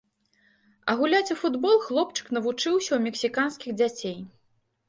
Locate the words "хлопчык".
1.89-2.31